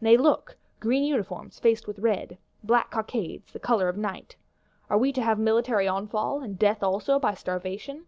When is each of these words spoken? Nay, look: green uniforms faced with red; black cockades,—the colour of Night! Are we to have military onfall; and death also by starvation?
Nay, 0.00 0.16
look: 0.16 0.56
green 0.80 1.04
uniforms 1.04 1.60
faced 1.60 1.86
with 1.86 2.00
red; 2.00 2.36
black 2.64 2.90
cockades,—the 2.90 3.60
colour 3.60 3.88
of 3.88 3.96
Night! 3.96 4.34
Are 4.90 4.98
we 4.98 5.12
to 5.12 5.22
have 5.22 5.38
military 5.38 5.86
onfall; 5.86 6.42
and 6.42 6.58
death 6.58 6.82
also 6.82 7.20
by 7.20 7.34
starvation? 7.34 8.06